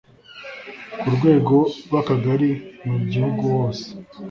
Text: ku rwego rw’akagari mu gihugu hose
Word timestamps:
ku 0.99 1.07
rwego 1.15 1.55
rw’akagari 1.85 2.51
mu 2.87 2.97
gihugu 3.11 3.41
hose 3.55 3.85